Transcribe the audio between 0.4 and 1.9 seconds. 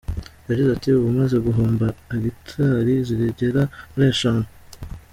Yagize ati«Ubu maze guhomba